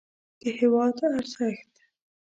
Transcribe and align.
د 0.41 0.43
هېواد 0.59 0.95
ارزښت 1.17 1.71